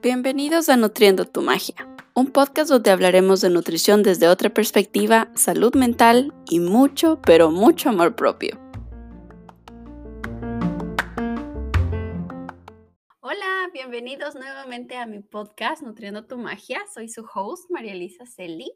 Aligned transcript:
Bienvenidos 0.00 0.68
a 0.68 0.76
Nutriendo 0.76 1.24
tu 1.24 1.42
Magia, 1.42 1.74
un 2.14 2.30
podcast 2.30 2.70
donde 2.70 2.92
hablaremos 2.92 3.40
de 3.40 3.50
nutrición 3.50 4.04
desde 4.04 4.28
otra 4.28 4.50
perspectiva, 4.50 5.32
salud 5.34 5.74
mental 5.74 6.32
y 6.48 6.60
mucho, 6.60 7.20
pero 7.20 7.50
mucho 7.50 7.88
amor 7.88 8.14
propio. 8.14 8.60
Hola, 13.18 13.70
bienvenidos 13.72 14.36
nuevamente 14.36 14.98
a 14.98 15.06
mi 15.06 15.20
podcast 15.20 15.82
Nutriendo 15.82 16.28
tu 16.28 16.38
Magia. 16.38 16.80
Soy 16.94 17.08
su 17.08 17.26
host, 17.34 17.68
María 17.72 17.94
Elisa 17.94 18.24
Celi, 18.24 18.72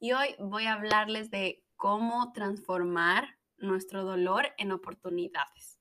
y 0.00 0.10
hoy 0.10 0.34
voy 0.40 0.64
a 0.64 0.72
hablarles 0.72 1.30
de 1.30 1.62
cómo 1.76 2.32
transformar 2.32 3.36
nuestro 3.58 4.04
dolor 4.04 4.52
en 4.58 4.72
oportunidades. 4.72 5.78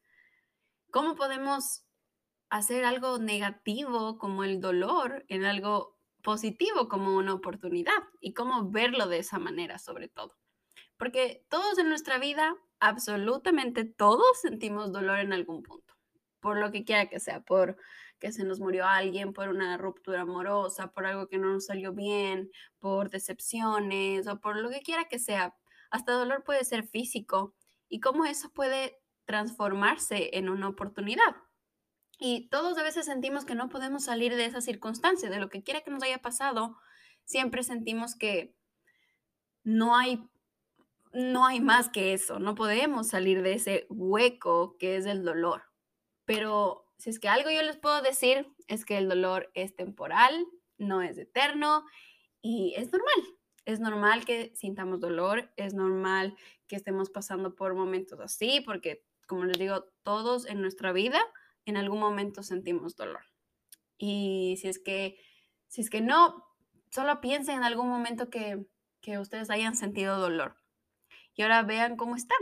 ¿Cómo 0.92 1.16
podemos 1.16 1.86
hacer 2.50 2.86
algo 2.86 3.18
negativo 3.18 4.18
como 4.18 4.44
el 4.44 4.62
dolor 4.62 5.26
en 5.28 5.46
algo 5.46 5.96
positivo 6.26 6.90
como 6.90 7.16
una 7.16 7.36
oportunidad 7.36 8.04
y 8.20 8.34
cómo 8.34 8.72
verlo 8.72 9.08
de 9.08 9.20
esa 9.20 9.38
manera 9.38 9.78
sobre 9.78 10.08
todo. 10.08 10.36
Porque 10.98 11.46
todos 11.50 11.78
en 11.78 11.88
nuestra 11.88 12.18
vida, 12.18 12.56
absolutamente 12.80 13.86
todos 13.86 14.42
sentimos 14.42 14.92
dolor 14.92 15.20
en 15.20 15.34
algún 15.34 15.62
punto, 15.62 15.94
por 16.40 16.58
lo 16.58 16.72
que 16.72 16.84
quiera 16.84 17.10
que 17.10 17.20
sea, 17.20 17.42
por 17.42 17.78
que 18.20 18.32
se 18.32 18.44
nos 18.44 18.60
murió 18.60 18.86
alguien, 18.86 19.34
por 19.34 19.50
una 19.50 19.78
ruptura 19.78 20.22
amorosa, 20.22 20.92
por 20.92 21.06
algo 21.06 21.28
que 21.28 21.38
no 21.38 21.54
nos 21.54 21.66
salió 21.66 21.94
bien, 21.94 22.50
por 22.80 23.12
decepciones 23.12 24.26
o 24.28 24.40
por 24.40 24.58
lo 24.58 24.70
que 24.70 24.82
quiera 24.82 25.06
que 25.06 25.20
sea. 25.20 25.56
Hasta 25.92 26.14
dolor 26.14 26.44
puede 26.44 26.64
ser 26.64 26.88
físico 26.88 27.54
y 27.90 28.00
cómo 28.00 28.26
eso 28.26 28.50
puede 28.50 29.00
transformarse 29.26 30.38
en 30.38 30.50
una 30.50 30.70
oportunidad. 30.70 31.36
Y 32.18 32.48
todos 32.50 32.78
a 32.78 32.84
veces 32.84 33.06
sentimos 33.06 33.46
que 33.46 33.56
no 33.56 33.70
podemos 33.70 34.06
salir 34.06 34.36
de 34.36 34.46
esa 34.46 34.62
circunstancia, 34.62 35.30
de 35.30 35.40
lo 35.40 35.50
que 35.50 35.64
quiera 35.64 35.82
que 35.82 35.92
nos 35.92 36.04
haya 36.04 36.20
pasado, 36.20 36.78
siempre 37.26 37.64
sentimos 37.64 38.16
que 38.16 38.56
no 39.64 39.96
hay, 39.96 40.24
no 41.12 41.46
hay 41.46 41.60
más 41.60 41.90
que 41.90 42.14
eso, 42.14 42.40
no 42.40 42.56
podemos 42.56 43.10
salir 43.10 43.42
de 43.42 43.54
ese 43.54 43.86
hueco 43.90 44.78
que 44.78 44.96
es 44.96 45.06
el 45.06 45.26
dolor. 45.26 45.64
Pero 46.26 46.86
si 46.98 47.10
es 47.10 47.20
que 47.20 47.28
algo 47.28 47.50
yo 47.50 47.62
les 47.62 47.78
puedo 47.78 48.02
decir, 48.02 48.48
es 48.68 48.86
que 48.86 48.98
el 48.98 49.10
dolor 49.10 49.52
es 49.54 49.76
temporal, 49.76 50.46
no 50.78 51.02
es 51.02 51.18
eterno 51.18 51.86
y 52.42 52.74
es 52.78 52.92
normal. 52.92 53.36
Es 53.66 53.80
normal 53.80 54.26
que 54.26 54.54
sintamos 54.56 55.00
dolor, 55.00 55.52
es 55.58 55.74
normal 55.74 56.36
que 56.68 56.76
estemos 56.76 57.10
pasando 57.10 57.56
por 57.56 57.74
momentos 57.74 58.20
así, 58.20 58.62
porque 58.62 59.04
como 59.28 59.46
les 59.46 59.58
digo, 59.58 59.86
todos 60.04 60.46
en 60.46 60.62
nuestra 60.62 60.92
vida 60.92 61.20
en 61.66 61.78
algún 61.78 62.00
momento 62.00 62.44
sentimos 62.44 62.96
dolor. 62.96 63.24
Y 63.98 64.58
si 64.62 64.68
es 64.68 64.80
que, 64.80 65.18
si 65.68 65.82
es 65.82 65.90
que 65.90 66.02
no, 66.02 66.46
solo 66.92 67.22
piensen 67.22 67.58
en 67.58 67.64
algún 67.64 67.90
momento 67.90 68.30
que, 68.30 68.68
que 69.02 69.18
ustedes 69.18 69.50
hayan 69.50 69.76
sentido 69.76 70.20
dolor. 70.20 70.58
Y 71.34 71.42
ahora 71.42 71.64
vean 71.64 71.98
cómo 71.98 72.16
están, 72.16 72.38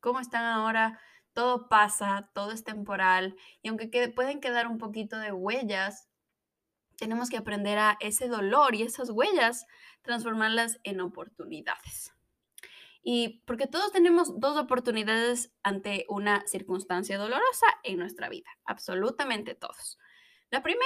cómo 0.00 0.20
están 0.20 0.44
ahora. 0.44 1.00
Todo 1.32 1.68
pasa, 1.68 2.30
todo 2.34 2.50
es 2.50 2.64
temporal. 2.64 3.36
Y 3.62 3.68
aunque 3.68 3.88
pueden 4.08 4.40
quedar 4.40 4.66
un 4.66 4.78
poquito 4.78 5.18
de 5.18 5.32
huellas, 5.32 6.09
tenemos 7.00 7.30
que 7.30 7.38
aprender 7.38 7.78
a 7.78 7.96
ese 8.00 8.28
dolor 8.28 8.74
y 8.74 8.82
esas 8.82 9.08
huellas, 9.08 9.66
transformarlas 10.02 10.78
en 10.84 11.00
oportunidades. 11.00 12.12
Y 13.02 13.42
porque 13.46 13.66
todos 13.66 13.90
tenemos 13.90 14.38
dos 14.38 14.58
oportunidades 14.58 15.50
ante 15.62 16.04
una 16.10 16.46
circunstancia 16.46 17.16
dolorosa 17.16 17.66
en 17.84 17.98
nuestra 17.98 18.28
vida, 18.28 18.50
absolutamente 18.66 19.54
todos. 19.54 19.98
La 20.50 20.62
primera 20.62 20.84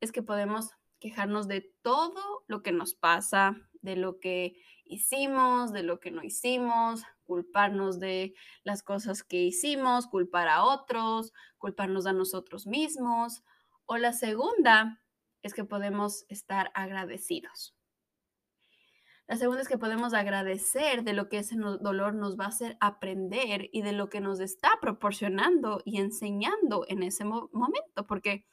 es 0.00 0.10
que 0.10 0.22
podemos 0.22 0.70
quejarnos 1.00 1.48
de 1.48 1.70
todo 1.82 2.44
lo 2.46 2.62
que 2.62 2.72
nos 2.72 2.94
pasa, 2.94 3.54
de 3.82 3.96
lo 3.96 4.20
que 4.20 4.56
hicimos, 4.86 5.70
de 5.74 5.82
lo 5.82 6.00
que 6.00 6.10
no 6.10 6.22
hicimos, 6.22 7.02
culparnos 7.24 8.00
de 8.00 8.34
las 8.64 8.82
cosas 8.82 9.22
que 9.22 9.42
hicimos, 9.42 10.06
culpar 10.06 10.48
a 10.48 10.64
otros, 10.64 11.34
culparnos 11.58 12.06
a 12.06 12.14
nosotros 12.14 12.66
mismos. 12.66 13.42
O 13.84 13.98
la 13.98 14.14
segunda 14.14 15.02
es 15.42 15.54
que 15.54 15.64
podemos 15.64 16.24
estar 16.28 16.70
agradecidos. 16.74 17.74
La 19.28 19.36
segunda 19.36 19.62
es 19.62 19.68
que 19.68 19.78
podemos 19.78 20.14
agradecer 20.14 21.04
de 21.04 21.12
lo 21.12 21.28
que 21.28 21.38
ese 21.38 21.56
dolor 21.56 22.14
nos 22.14 22.38
va 22.38 22.46
a 22.46 22.48
hacer 22.48 22.76
aprender 22.80 23.70
y 23.72 23.82
de 23.82 23.92
lo 23.92 24.10
que 24.10 24.20
nos 24.20 24.40
está 24.40 24.78
proporcionando 24.80 25.80
y 25.84 25.98
enseñando 25.98 26.84
en 26.88 27.02
ese 27.02 27.24
momento, 27.24 28.06
porque 28.06 28.44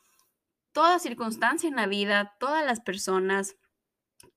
toda 0.71 0.99
circunstancia 0.99 1.67
en 1.67 1.75
la 1.75 1.87
vida, 1.87 2.35
todas 2.39 2.65
las 2.65 2.79
personas, 2.79 3.57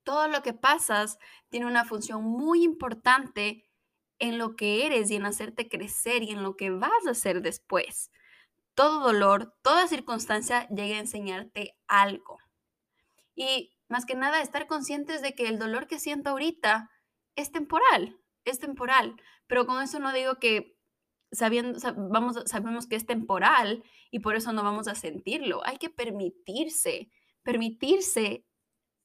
todo 0.03 0.27
lo 0.27 0.41
que 0.41 0.53
pasas 0.53 1.17
tiene 1.49 1.67
una 1.67 1.85
función 1.85 2.23
muy 2.23 2.63
importante 2.63 3.63
en 4.19 4.37
lo 4.37 4.55
que 4.55 4.85
eres 4.85 5.11
y 5.11 5.15
en 5.15 5.25
hacerte 5.25 5.69
crecer 5.69 6.23
y 6.23 6.31
en 6.31 6.43
lo 6.43 6.55
que 6.55 6.71
vas 6.71 7.07
a 7.07 7.11
hacer 7.11 7.41
después. 7.41 8.11
Todo 8.75 9.01
dolor, 9.01 9.55
toda 9.61 9.87
circunstancia 9.87 10.67
llega 10.69 10.97
a 10.97 11.01
enseñarte 11.01 11.77
algo. 11.87 12.42
Y 13.35 13.73
más 13.89 14.05
que 14.05 14.15
nada, 14.15 14.41
estar 14.41 14.67
conscientes 14.67 15.21
de 15.21 15.33
que 15.33 15.47
el 15.47 15.59
dolor 15.59 15.87
que 15.87 15.99
siento 15.99 16.29
ahorita 16.31 16.89
es 17.35 17.51
temporal, 17.51 18.17
es 18.45 18.59
temporal. 18.59 19.15
Pero 19.47 19.65
con 19.65 19.81
eso 19.81 19.99
no 19.99 20.13
digo 20.13 20.39
que 20.39 20.77
sabiendo, 21.31 21.79
vamos, 22.09 22.37
sabemos 22.45 22.87
que 22.87 22.95
es 22.95 23.05
temporal 23.05 23.83
y 24.11 24.19
por 24.19 24.35
eso 24.35 24.53
no 24.53 24.63
vamos 24.63 24.87
a 24.87 24.95
sentirlo. 24.95 25.65
Hay 25.65 25.77
que 25.77 25.89
permitirse, 25.89 27.09
permitirse 27.43 28.45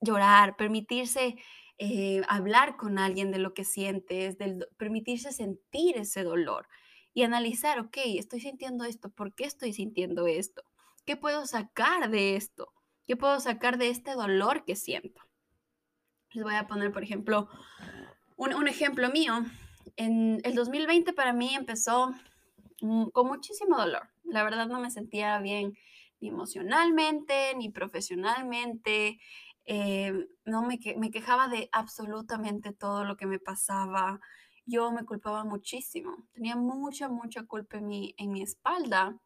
llorar, 0.01 0.57
permitirse 0.57 1.37
eh, 1.79 2.23
hablar 2.29 2.77
con 2.77 2.99
alguien 2.99 3.31
de 3.31 3.39
lo 3.39 3.55
que 3.55 3.65
sientes, 3.65 4.37
permitirse 4.77 5.33
sentir 5.33 5.97
ese 5.97 6.23
dolor 6.23 6.69
y 7.15 7.23
analizar, 7.23 7.81
ok, 7.81 7.97
estoy 8.17 8.41
sintiendo 8.41 8.85
esto, 8.85 9.11
¿por 9.11 9.35
qué 9.35 9.45
estoy 9.45 9.73
sintiendo 9.73 10.27
esto? 10.27 10.63
¿Qué 11.05 11.17
puedo 11.17 11.47
sacar 11.47 12.11
de 12.11 12.37
esto? 12.37 12.73
¿Qué 13.09 13.17
puedo 13.17 13.41
sacar 13.41 13.79
de 13.79 13.89
este 13.89 14.13
dolor 14.13 14.67
que 14.67 14.77
siento? 14.77 15.23
Les 16.33 16.45
voy 16.45 16.57
a 16.57 16.67
poner, 16.67 16.93
por 16.93 17.03
ejemplo, 17.03 17.49
un, 18.37 18.69
ejemplo 18.69 19.09
mío. 19.09 19.47
En 19.97 20.43
el 20.45 20.55
2020 20.55 21.15
para 21.15 21.33
mí 21.33 21.55
empezó 21.55 22.13
con 23.13 23.27
muchísimo 23.27 23.79
dolor. 23.79 24.11
La 24.25 24.45
verdad 24.45 24.67
no 24.67 24.79
me 24.79 24.91
sentía 24.91 25.39
bien 25.39 25.73
ni 26.21 26.29
emocionalmente, 26.29 27.55
ni 27.57 27.71
profesionalmente. 27.71 29.19
Eh, 29.65 30.13
no 30.45 30.63
me, 30.63 30.79
me 30.99 31.11
quejaba 31.11 31.49
de 31.49 31.71
absolutamente 31.73 32.75
todo 32.75 33.07
lo 33.07 33.17
que 33.17 33.25
me 33.25 33.39
pasaba. 33.39 34.21
Yo 34.67 34.93
me 34.93 35.07
culpaba 35.07 35.45
muchísimo. 35.45 36.29
Tenía 36.35 36.57
mucha, 36.57 37.09
mucha 37.09 37.43
culpa 37.45 37.79
en 37.79 37.87
mi, 37.87 38.15
en 38.19 38.33
mi 38.33 38.43
espalda 38.43 39.19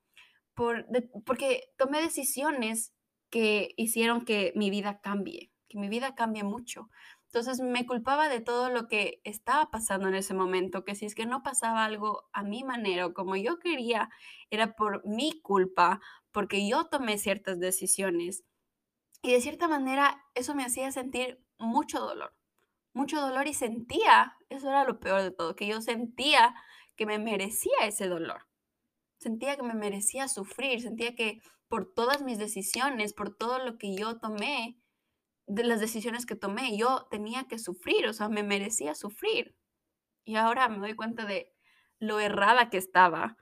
por, 0.54 0.86
porque 1.24 1.64
tomé 1.76 2.00
decisiones 2.00 2.94
que 3.32 3.72
hicieron 3.78 4.26
que 4.26 4.52
mi 4.54 4.68
vida 4.68 5.00
cambie, 5.00 5.50
que 5.70 5.78
mi 5.78 5.88
vida 5.88 6.14
cambie 6.14 6.44
mucho. 6.44 6.90
Entonces 7.24 7.60
me 7.62 7.86
culpaba 7.86 8.28
de 8.28 8.40
todo 8.40 8.68
lo 8.68 8.88
que 8.88 9.22
estaba 9.24 9.70
pasando 9.70 10.08
en 10.08 10.14
ese 10.14 10.34
momento, 10.34 10.84
que 10.84 10.94
si 10.94 11.06
es 11.06 11.14
que 11.14 11.24
no 11.24 11.42
pasaba 11.42 11.86
algo 11.86 12.28
a 12.34 12.42
mi 12.42 12.62
manera 12.62 13.06
o 13.06 13.14
como 13.14 13.34
yo 13.36 13.58
quería, 13.58 14.10
era 14.50 14.76
por 14.76 15.02
mi 15.06 15.40
culpa, 15.40 15.98
porque 16.30 16.68
yo 16.68 16.84
tomé 16.84 17.16
ciertas 17.16 17.58
decisiones. 17.58 18.44
Y 19.22 19.32
de 19.32 19.40
cierta 19.40 19.66
manera 19.66 20.22
eso 20.34 20.54
me 20.54 20.64
hacía 20.64 20.92
sentir 20.92 21.42
mucho 21.58 22.00
dolor, 22.00 22.34
mucho 22.92 23.18
dolor 23.18 23.46
y 23.46 23.54
sentía, 23.54 24.36
eso 24.50 24.68
era 24.68 24.84
lo 24.84 25.00
peor 25.00 25.22
de 25.22 25.30
todo, 25.30 25.56
que 25.56 25.66
yo 25.66 25.80
sentía 25.80 26.54
que 26.96 27.06
me 27.06 27.18
merecía 27.18 27.86
ese 27.86 28.08
dolor. 28.08 28.46
Sentía 29.16 29.56
que 29.56 29.62
me 29.62 29.72
merecía 29.72 30.28
sufrir, 30.28 30.82
sentía 30.82 31.14
que 31.14 31.40
por 31.72 31.86
todas 31.86 32.20
mis 32.20 32.36
decisiones, 32.36 33.14
por 33.14 33.34
todo 33.34 33.58
lo 33.58 33.78
que 33.78 33.96
yo 33.96 34.18
tomé, 34.18 34.78
de 35.46 35.64
las 35.64 35.80
decisiones 35.80 36.26
que 36.26 36.36
tomé, 36.36 36.76
yo 36.76 37.08
tenía 37.10 37.48
que 37.48 37.58
sufrir, 37.58 38.06
o 38.06 38.12
sea, 38.12 38.28
me 38.28 38.42
merecía 38.42 38.94
sufrir. 38.94 39.56
Y 40.22 40.36
ahora 40.36 40.68
me 40.68 40.76
doy 40.76 40.94
cuenta 40.94 41.24
de 41.24 41.50
lo 41.98 42.20
errada 42.20 42.68
que 42.68 42.76
estaba 42.76 43.38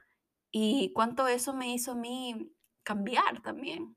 y 0.52 0.92
cuánto 0.92 1.26
eso 1.26 1.54
me 1.54 1.74
hizo 1.74 1.90
a 1.90 1.96
mí 1.96 2.52
cambiar 2.84 3.42
también. 3.42 3.96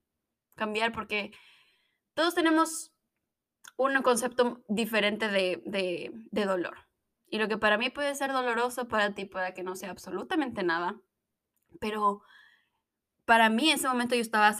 Cambiar 0.55 0.93
porque 0.93 1.31
todos 2.15 2.33
tenemos 2.33 2.91
un 3.77 4.01
concepto 4.01 4.63
diferente 4.67 5.27
de, 5.27 5.61
de, 6.31 6.45
dolor. 6.45 6.87
Y 7.27 7.37
lo 7.37 7.47
que 7.47 7.59
para 7.59 7.77
mí 7.77 7.91
puede 7.91 8.15
ser 8.15 8.31
doloroso, 8.31 8.87
para 8.87 9.13
ti 9.13 9.25
puede 9.25 9.53
que 9.53 9.61
no 9.61 9.75
sea 9.75 9.91
absolutamente 9.91 10.63
nada. 10.63 10.99
Pero 11.79 12.23
para 13.25 13.49
mí 13.49 13.69
en 13.69 13.75
ese 13.75 13.87
momento 13.87 14.15
yo 14.15 14.21
estaba 14.21 14.53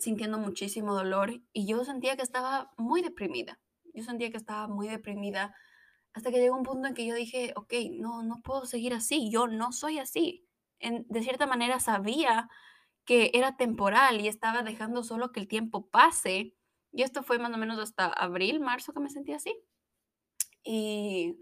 sintiendo 0.00 0.38
muchísimo 0.38 0.94
dolor 0.94 1.42
y 1.52 1.66
yo 1.66 1.84
sentía 1.84 2.16
que 2.16 2.22
estaba 2.22 2.72
muy 2.78 3.02
deprimida. 3.02 3.60
Yo 3.94 4.02
sentía 4.04 4.30
que 4.30 4.38
estaba 4.38 4.68
muy 4.68 4.88
deprimida 4.88 5.54
Hasta 6.14 6.30
que 6.30 6.40
llegó 6.40 6.56
un 6.56 6.64
punto 6.64 6.88
en 6.88 6.94
que 6.94 7.06
yo 7.06 7.14
dije, 7.14 7.52
ok, 7.56 7.74
no, 7.92 8.22
no 8.22 8.42
puedo 8.42 8.66
seguir 8.66 8.94
así, 8.94 9.30
yo 9.30 9.48
no 9.48 9.72
soy 9.72 9.98
así. 9.98 10.46
En, 10.80 11.06
de 11.08 11.22
cierta 11.22 11.46
manera 11.46 11.80
sabía 11.80 12.48
que 13.06 13.30
era 13.34 13.56
temporal 13.56 14.20
y 14.20 14.28
estaba 14.28 14.62
dejando 14.62 15.04
solo 15.04 15.32
que 15.32 15.40
el 15.40 15.48
tiempo 15.48 15.90
pase. 15.90 16.56
Y 16.92 17.02
esto 17.02 17.22
fue 17.22 17.38
más 17.38 17.52
o 17.54 17.58
menos 17.58 17.78
hasta 17.80 18.06
abril, 18.08 18.60
marzo 18.60 18.92
que 18.94 19.00
me 19.00 19.10
sentí 19.10 19.32
así. 19.34 19.54
Y, 20.64 21.36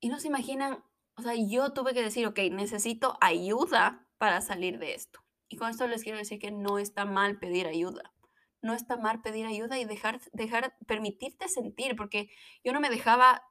y 0.00 0.08
no 0.08 0.18
se 0.20 0.28
imaginan, 0.28 0.84
o 1.16 1.22
sea, 1.22 1.34
yo 1.34 1.72
tuve 1.72 1.94
que 1.94 2.02
decir, 2.02 2.26
ok, 2.26 2.38
necesito 2.50 3.16
ayuda 3.20 4.06
para 4.22 4.40
salir 4.40 4.78
de 4.78 4.94
esto. 4.94 5.18
Y 5.48 5.56
con 5.56 5.68
esto 5.68 5.88
les 5.88 6.04
quiero 6.04 6.16
decir 6.16 6.38
que 6.38 6.52
no 6.52 6.78
está 6.78 7.04
mal 7.04 7.40
pedir 7.40 7.66
ayuda. 7.66 8.14
No 8.60 8.72
está 8.72 8.96
mal 8.96 9.20
pedir 9.20 9.46
ayuda 9.46 9.80
y 9.80 9.84
dejar, 9.84 10.20
dejar, 10.32 10.76
permitirte 10.86 11.48
sentir, 11.48 11.96
porque 11.96 12.30
yo 12.62 12.72
no 12.72 12.78
me 12.78 12.88
dejaba 12.88 13.42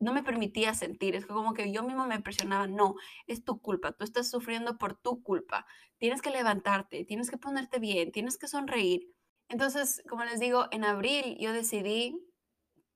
no 0.00 0.14
me 0.14 0.22
permitía 0.22 0.72
sentir, 0.72 1.14
es 1.14 1.26
como 1.26 1.52
que 1.52 1.70
yo 1.72 1.82
mismo 1.82 2.06
me 2.06 2.20
presionaba, 2.20 2.66
no, 2.66 2.94
es 3.26 3.44
tu 3.44 3.60
culpa, 3.60 3.92
tú 3.92 4.02
estás 4.02 4.30
sufriendo 4.30 4.78
por 4.78 4.94
tu 4.94 5.22
culpa, 5.22 5.66
tienes 5.98 6.22
que 6.22 6.30
levantarte, 6.30 7.04
tienes 7.04 7.30
que 7.30 7.36
ponerte 7.36 7.78
bien, 7.78 8.10
tienes 8.10 8.38
que 8.38 8.48
sonreír. 8.48 9.14
Entonces, 9.50 10.02
como 10.08 10.24
les 10.24 10.40
digo, 10.40 10.68
en 10.70 10.84
abril 10.84 11.36
yo 11.38 11.52
decidí 11.52 12.18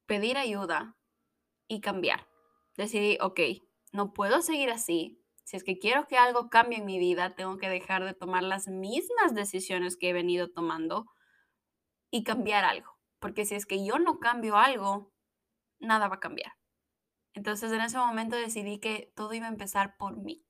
pedir 0.06 0.38
ayuda 0.38 0.96
y 1.68 1.82
cambiar. 1.82 2.26
Decidí, 2.78 3.18
ok, 3.20 3.40
no 3.92 4.14
puedo 4.14 4.40
seguir 4.40 4.70
así. 4.70 5.22
Si 5.48 5.56
es 5.56 5.64
que 5.64 5.78
quiero 5.78 6.06
que 6.06 6.18
algo 6.18 6.50
cambie 6.50 6.76
en 6.76 6.84
mi 6.84 6.98
vida, 6.98 7.34
tengo 7.34 7.56
que 7.56 7.70
dejar 7.70 8.04
de 8.04 8.12
tomar 8.12 8.42
las 8.42 8.68
mismas 8.68 9.34
decisiones 9.34 9.96
que 9.96 10.10
he 10.10 10.12
venido 10.12 10.50
tomando 10.50 11.06
y 12.10 12.22
cambiar 12.22 12.66
algo. 12.66 12.98
Porque 13.18 13.46
si 13.46 13.54
es 13.54 13.64
que 13.64 13.82
yo 13.82 13.98
no 13.98 14.18
cambio 14.18 14.58
algo, 14.58 15.10
nada 15.78 16.06
va 16.06 16.16
a 16.16 16.20
cambiar. 16.20 16.52
Entonces 17.32 17.72
en 17.72 17.80
ese 17.80 17.96
momento 17.96 18.36
decidí 18.36 18.78
que 18.78 19.10
todo 19.16 19.32
iba 19.32 19.46
a 19.46 19.48
empezar 19.48 19.96
por 19.96 20.18
mí, 20.18 20.44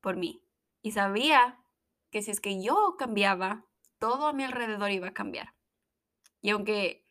por 0.00 0.16
mí. 0.16 0.42
Y 0.82 0.90
sabía 0.90 1.64
que 2.10 2.20
si 2.20 2.32
es 2.32 2.40
que 2.40 2.60
yo 2.60 2.96
cambiaba, 2.98 3.66
todo 4.00 4.26
a 4.26 4.32
mi 4.32 4.42
alrededor 4.42 4.90
iba 4.90 5.06
a 5.06 5.14
cambiar. 5.14 5.54
Y 6.40 6.50
aunque 6.50 7.06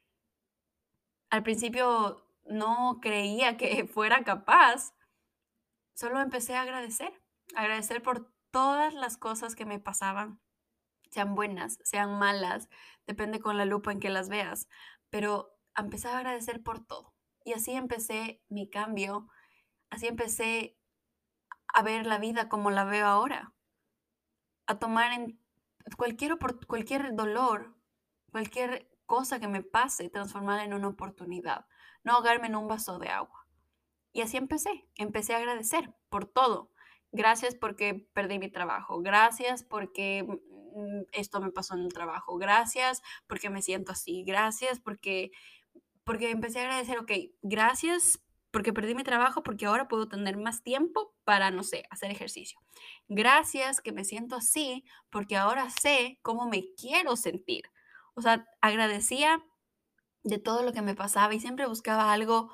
al 1.30 1.42
principio 1.42 2.28
no 2.44 3.00
creía 3.02 3.56
que 3.56 3.88
fuera 3.94 4.26
capaz, 4.26 4.92
solo 5.98 6.22
empecé 6.22 6.56
a 6.56 6.62
agradecer, 6.62 7.12
agradecer 7.56 8.04
por 8.04 8.32
todas 8.52 8.94
las 8.94 9.18
cosas 9.18 9.56
que 9.56 9.66
me 9.66 9.80
pasaban, 9.80 10.40
sean 11.10 11.34
buenas, 11.34 11.80
sean 11.84 12.20
malas, 12.20 12.70
depende 13.08 13.40
con 13.40 13.58
la 13.58 13.66
lupa 13.66 13.92
en 13.92 14.00
que 14.00 14.10
las 14.10 14.30
veas, 14.30 14.68
pero 15.10 15.58
empecé 15.76 16.08
a 16.08 16.20
agradecer 16.20 16.62
por 16.62 16.86
todo. 16.86 17.16
Y 17.44 17.54
así 17.54 17.72
empecé 17.72 18.44
mi 18.48 18.70
cambio, 18.70 19.28
así 19.90 20.06
empecé 20.06 20.78
a 21.74 21.82
ver 21.82 22.06
la 22.06 22.20
vida 22.20 22.48
como 22.48 22.70
la 22.70 22.84
veo 22.84 23.08
ahora, 23.08 23.56
a 24.68 24.78
tomar 24.78 25.14
en 25.14 25.42
cualquier, 25.98 26.38
cualquier 26.68 27.16
dolor, 27.16 27.76
cualquier 28.32 28.88
cosa 29.08 29.40
que 29.40 29.48
me 29.48 29.64
pase, 29.64 30.10
transformarla 30.12 30.64
en 30.64 30.76
una 30.76 30.90
oportunidad, 30.90 31.66
no 32.04 32.14
ahogarme 32.14 32.48
en 32.48 32.56
un 32.56 32.68
vaso 32.68 33.00
de 33.00 33.10
agua. 33.10 33.47
Y 34.14 34.22
así 34.22 34.38
empecé, 34.38 34.88
empecé 34.96 35.34
a 35.34 35.38
agradecer 35.38 35.94
por 36.10 36.26
todo. 36.26 36.72
Gracias 37.12 37.56
porque 37.56 38.08
perdí 38.14 38.40
mi 38.40 38.50
trabajo, 38.50 39.02
gracias 39.02 39.64
porque 39.64 40.24
mm, 40.24 41.02
esto 41.14 41.40
me 41.40 41.52
pasó 41.52 41.76
en 41.76 41.82
el 41.82 41.94
trabajo, 41.94 42.38
gracias 42.38 43.02
porque 43.28 43.50
me 43.50 43.62
siento 43.62 43.94
así, 43.94 44.24
gracias 44.26 44.80
porque 44.80 45.32
porque 46.04 46.32
empecé 46.32 46.60
a 46.60 46.64
agradecer, 46.64 46.98
ok, 47.00 47.12
gracias 47.42 48.22
porque 48.52 48.72
perdí 48.74 48.96
mi 48.96 49.04
trabajo, 49.04 49.44
porque 49.44 49.66
ahora 49.66 49.90
puedo 49.90 50.08
tener 50.08 50.38
más 50.38 50.64
tiempo 50.64 51.14
para, 51.26 51.52
no 51.52 51.64
sé, 51.64 51.84
hacer 51.90 52.12
ejercicio. 52.12 52.60
Gracias 53.10 53.82
que 53.82 53.92
me 53.92 54.06
siento 54.06 54.38
así, 54.38 54.86
porque 55.10 55.36
ahora 55.36 55.70
sé 55.70 56.18
cómo 56.22 56.48
me 56.48 56.74
quiero 56.76 57.18
sentir. 57.18 57.66
O 58.16 58.22
sea, 58.22 58.48
agradecía 58.62 59.44
de 60.24 60.40
todo 60.40 60.64
lo 60.64 60.72
que 60.74 60.82
me 60.82 60.96
pasaba 60.96 61.34
y 61.36 61.40
siempre 61.40 61.68
buscaba 61.68 62.14
algo, 62.14 62.52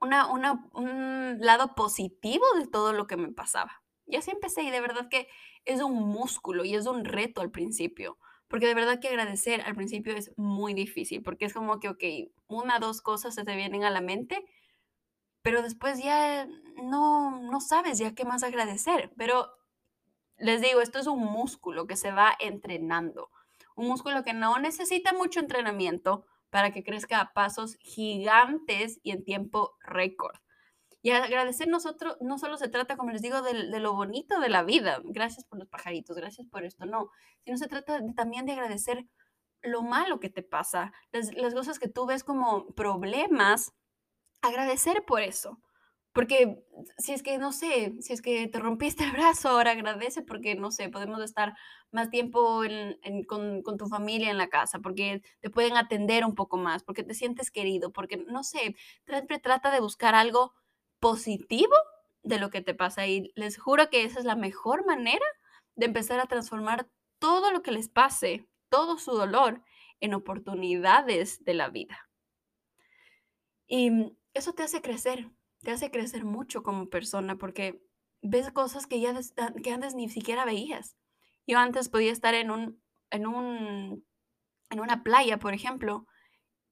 una, 0.00 0.30
un 0.72 1.38
lado 1.40 1.74
positivo 1.74 2.44
de 2.58 2.66
todo 2.66 2.92
lo 2.92 3.06
que 3.06 3.16
me 3.16 3.32
pasaba. 3.32 3.82
Y 4.06 4.16
así 4.16 4.30
empecé 4.30 4.62
y 4.62 4.70
de 4.70 4.80
verdad 4.80 5.08
que 5.08 5.28
es 5.64 5.82
un 5.82 5.94
músculo 5.94 6.64
y 6.64 6.74
es 6.74 6.86
un 6.86 7.04
reto 7.04 7.40
al 7.40 7.50
principio. 7.50 8.18
Porque 8.48 8.66
de 8.66 8.74
verdad 8.74 8.98
que 8.98 9.08
agradecer 9.08 9.60
al 9.60 9.74
principio 9.74 10.16
es 10.16 10.32
muy 10.38 10.72
difícil, 10.72 11.22
porque 11.22 11.44
es 11.44 11.52
como 11.52 11.80
que, 11.80 11.90
ok, 11.90 12.02
una, 12.46 12.78
dos 12.78 13.02
cosas 13.02 13.34
se 13.34 13.44
te 13.44 13.54
vienen 13.54 13.84
a 13.84 13.90
la 13.90 14.00
mente, 14.00 14.42
pero 15.42 15.60
después 15.60 16.02
ya 16.02 16.48
no, 16.82 17.42
no 17.42 17.60
sabes 17.60 17.98
ya 17.98 18.14
qué 18.14 18.24
más 18.24 18.42
agradecer. 18.42 19.12
Pero 19.18 19.50
les 20.38 20.62
digo, 20.62 20.80
esto 20.80 20.98
es 20.98 21.06
un 21.06 21.20
músculo 21.20 21.86
que 21.86 21.96
se 21.96 22.10
va 22.10 22.34
entrenando, 22.40 23.30
un 23.76 23.88
músculo 23.88 24.22
que 24.22 24.32
no 24.32 24.58
necesita 24.58 25.12
mucho 25.12 25.40
entrenamiento 25.40 26.24
para 26.50 26.72
que 26.72 26.82
crezca 26.82 27.20
a 27.20 27.32
pasos 27.32 27.76
gigantes 27.80 29.00
y 29.02 29.12
en 29.12 29.24
tiempo 29.24 29.76
récord. 29.80 30.36
Y 31.00 31.10
agradecer 31.10 31.68
nosotros 31.68 32.16
no 32.20 32.38
solo 32.38 32.56
se 32.56 32.68
trata, 32.68 32.96
como 32.96 33.10
les 33.12 33.22
digo, 33.22 33.40
de, 33.42 33.54
lo 33.80 33.94
bonito 33.94 34.40
de 34.40 34.48
la 34.48 34.64
vida, 34.64 35.00
gracias 35.04 35.44
por 35.46 35.58
los 35.58 35.68
pajaritos, 35.68 36.16
gracias 36.16 36.46
por 36.48 36.64
esto, 36.64 36.86
no, 36.86 37.10
sino 37.44 37.56
se 37.56 37.68
trata 37.68 38.00
también 38.16 38.46
de 38.46 38.52
agradecer 38.52 39.06
lo 39.62 39.82
malo 39.82 40.18
que 40.20 40.28
te 40.28 40.42
pasa, 40.42 40.92
las, 41.12 41.32
las 41.34 41.54
cosas 41.54 41.78
que 41.78 41.88
tú 41.88 42.06
ves 42.06 42.24
como 42.24 42.74
problemas, 42.74 43.72
agradecer 44.42 45.04
por 45.04 45.22
eso. 45.22 45.58
Porque 46.18 46.64
si 46.96 47.12
es 47.12 47.22
que, 47.22 47.38
no 47.38 47.52
sé, 47.52 47.94
si 48.00 48.12
es 48.12 48.22
que 48.22 48.48
te 48.48 48.58
rompiste 48.58 49.04
el 49.04 49.12
brazo, 49.12 49.50
ahora 49.50 49.70
agradece 49.70 50.20
porque, 50.20 50.56
no 50.56 50.72
sé, 50.72 50.88
podemos 50.88 51.22
estar 51.22 51.54
más 51.92 52.10
tiempo 52.10 52.64
con, 53.28 53.62
con, 53.62 53.78
tu 53.78 53.86
familia 53.86 54.28
en 54.28 54.36
la 54.36 54.48
casa, 54.48 54.80
porque 54.80 55.22
te 55.38 55.48
pueden 55.48 55.76
atender 55.76 56.24
un 56.24 56.34
poco 56.34 56.56
más, 56.56 56.82
porque 56.82 57.04
te 57.04 57.14
sientes 57.14 57.52
querido, 57.52 57.92
porque, 57.92 58.16
no 58.16 58.42
sé, 58.42 58.74
siempre 59.06 59.38
trata 59.38 59.70
de 59.70 59.78
buscar 59.78 60.16
algo 60.16 60.54
positivo 60.98 61.76
de 62.24 62.40
lo 62.40 62.50
que 62.50 62.62
te 62.62 62.74
pasa 62.74 63.06
y 63.06 63.30
les 63.36 63.56
juro 63.56 63.88
que 63.88 64.02
esa 64.02 64.18
es 64.18 64.24
la 64.24 64.34
mejor 64.34 64.84
manera 64.86 65.24
de 65.76 65.86
empezar 65.86 66.18
a 66.18 66.26
transformar 66.26 66.90
todo 67.20 67.52
lo 67.52 67.62
que 67.62 67.70
les 67.70 67.88
pase, 67.88 68.48
todo 68.70 68.98
su 68.98 69.12
dolor, 69.12 69.62
en 70.00 70.14
oportunidades 70.14 71.44
de 71.44 71.54
la 71.54 71.68
vida. 71.68 72.10
Y 73.68 74.16
eso 74.34 74.52
te 74.52 74.64
hace 74.64 74.82
crecer, 74.82 75.30
te 75.60 75.70
hace 75.70 75.90
crecer 75.90 76.24
mucho 76.24 76.62
como 76.62 76.88
persona 76.88 77.36
porque 77.36 77.82
ves 78.22 78.50
cosas 78.52 78.86
que 78.86 79.00
ya 79.00 79.14
que 79.62 79.70
antes 79.72 79.94
ni 79.94 80.08
siquiera 80.08 80.44
veías. 80.44 80.96
Yo 81.46 81.58
antes 81.58 81.88
podía 81.88 82.12
estar 82.12 82.34
en 82.34 82.50
un 82.50 82.82
en 83.10 83.26
un 83.26 84.04
en 84.70 84.80
una 84.80 85.02
playa, 85.02 85.38
por 85.38 85.54
ejemplo, 85.54 86.06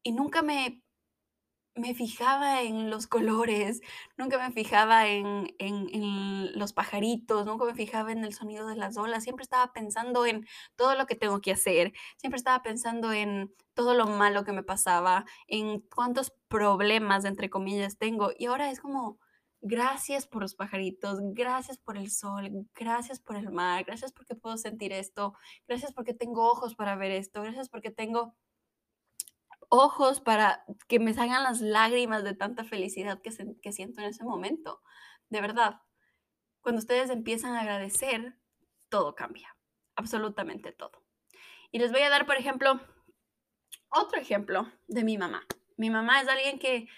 y 0.02 0.12
nunca 0.12 0.42
me 0.42 0.82
me 1.76 1.94
fijaba 1.94 2.62
en 2.62 2.90
los 2.90 3.06
colores, 3.06 3.80
nunca 4.16 4.38
me 4.38 4.50
fijaba 4.52 5.08
en, 5.08 5.54
en, 5.58 6.58
los 6.58 6.72
pajaritos, 6.72 7.44
nunca 7.46 7.66
me 7.66 7.74
fijaba 7.74 8.12
en 8.12 8.24
el 8.24 8.32
sonido 8.32 8.66
de 8.66 8.76
las 8.76 8.96
olas, 8.96 9.24
siempre 9.24 9.42
estaba 9.42 9.72
pensando 9.72 10.24
en 10.26 10.46
todo 10.74 10.94
lo 10.94 11.06
que 11.06 11.16
tengo 11.16 11.40
que 11.40 11.52
hacer, 11.52 11.92
siempre 12.16 12.38
estaba 12.38 12.62
pensando 12.62 13.12
en 13.12 13.54
todo 13.74 13.94
lo 13.94 14.06
malo 14.06 14.44
que 14.44 14.52
me 14.52 14.62
pasaba, 14.62 15.26
en 15.48 15.80
cuántos 15.94 16.32
problemas, 16.48 17.24
entre 17.26 17.50
comillas, 17.50 17.98
tengo. 17.98 18.30
Y 18.38 18.46
ahora 18.46 18.70
es 18.70 18.80
como, 18.80 19.18
gracias 19.60 20.26
por 20.26 20.42
los 20.42 20.54
pajaritos, 20.54 21.18
gracias 21.34 21.78
por 21.78 21.98
el 21.98 22.10
sol, 22.10 22.66
gracias 22.74 23.20
por 23.20 23.36
el 23.36 23.50
mar, 23.50 23.84
gracias 23.84 24.12
porque 24.12 24.34
puedo 24.34 24.56
sentir 24.56 24.92
esto, 24.92 25.34
gracias 25.68 25.92
porque 25.92 26.14
tengo 26.14 26.50
ojos 26.50 26.74
para 26.74 26.96
ver 26.96 27.10
esto, 27.10 27.42
gracias 27.42 27.68
porque 27.68 27.90
tengo 27.90 28.34
ojos 29.68 30.20
para 30.20 30.64
que 30.88 30.98
me 30.98 31.14
salgan 31.14 31.42
las 31.42 31.60
lágrimas 31.60 32.24
de 32.24 32.34
tanta 32.34 32.64
felicidad 32.64 33.20
que, 33.22 33.32
siento 33.72 34.00
en 34.00 34.06
ese 34.06 34.24
momento. 34.24 34.82
De 35.28 35.40
verdad, 35.40 35.80
cuando 36.60 36.78
ustedes 36.78 37.10
empiezan 37.10 37.54
a 37.54 37.60
agradecer, 37.60 38.36
todo 38.88 39.14
cambia, 39.14 39.56
absolutamente 39.96 40.72
todo. 40.72 41.04
Y 41.72 41.78
les 41.78 41.92
voy 41.92 42.02
a 42.02 42.10
dar, 42.10 42.26
por 42.26 42.36
ejemplo, 42.36 42.80
otro 43.88 44.20
ejemplo 44.20 44.70
de 44.86 45.04
mi 45.04 45.18
mamá. 45.18 45.46
Mi 45.76 45.90
mamá 45.90 46.20
es 46.20 46.28
alguien 46.28 46.58
que 46.58 46.88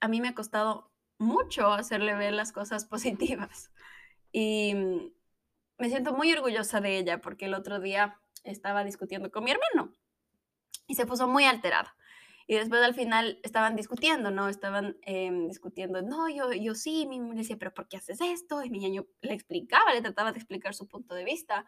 a 0.00 0.08
mí 0.08 0.20
me 0.20 0.28
ha 0.28 0.34
costado 0.34 0.90
mucho 1.18 1.72
hacerle 1.72 2.14
ver 2.14 2.32
las 2.32 2.52
cosas 2.52 2.84
positivas. 2.86 3.72
Y 4.32 4.74
me 5.78 5.88
siento 5.88 6.12
muy 6.12 6.32
orgullosa 6.32 6.80
de 6.80 6.98
ella 6.98 7.20
porque 7.20 7.46
el 7.46 7.54
otro 7.54 7.80
día 7.80 8.20
estaba 8.44 8.84
discutiendo 8.84 9.30
con 9.30 9.44
mi 9.44 9.50
hermano 9.50 9.92
y 10.86 10.94
se 10.94 11.06
puso 11.06 11.28
muy 11.28 11.44
alterada. 11.44 11.96
Y 12.46 12.54
después 12.54 12.82
al 12.82 12.94
final 12.94 13.40
estaban 13.42 13.74
discutiendo, 13.74 14.30
¿no? 14.30 14.48
Estaban 14.48 14.96
em, 15.02 15.48
discutiendo, 15.48 16.02
no, 16.02 16.28
yo, 16.28 16.52
yo 16.52 16.74
sí, 16.74 17.06
mi 17.06 17.18
mamá 17.18 17.34
decía, 17.34 17.56
pero 17.58 17.74
¿por 17.74 17.88
qué 17.88 17.96
haces 17.96 18.20
esto? 18.20 18.62
Y 18.62 18.70
mi 18.70 18.78
niño 18.78 19.06
le 19.20 19.34
explicaba, 19.34 19.92
le 19.92 20.02
trataba 20.02 20.32
de 20.32 20.38
explicar 20.38 20.74
su 20.74 20.86
punto 20.86 21.14
de 21.14 21.24
vista. 21.24 21.66